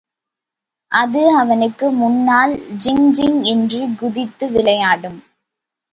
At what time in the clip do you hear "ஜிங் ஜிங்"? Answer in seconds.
2.85-3.39